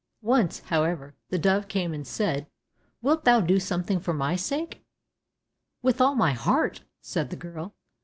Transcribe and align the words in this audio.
Once, 0.23 0.61
however, 0.61 1.13
the 1.29 1.37
dove 1.37 1.67
came 1.67 1.93
and 1.93 2.07
said, 2.07 2.47
"Wilt 3.03 3.23
thou 3.23 3.39
do 3.39 3.59
something 3.59 3.99
for 3.99 4.15
my 4.15 4.35
sake?" 4.35 4.83
"With 5.83 6.01
all 6.01 6.15
my 6.15 6.31
heart," 6.33 6.81
said 7.01 7.29
the 7.29 7.35
girl. 7.35 7.75